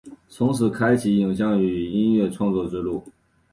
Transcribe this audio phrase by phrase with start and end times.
[0.27, 3.03] 从此开启影像与音乐创作之路。